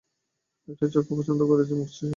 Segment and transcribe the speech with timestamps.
[0.67, 2.09] একটি চোখকে অপছন্দও করছে মস্তিষ্ক।